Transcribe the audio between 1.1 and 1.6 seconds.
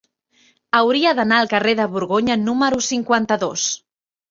d'anar al